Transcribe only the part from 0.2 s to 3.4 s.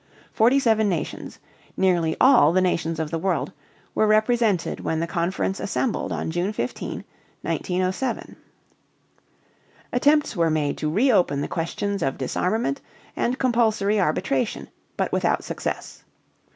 Forty seven nations nearly all the nations of the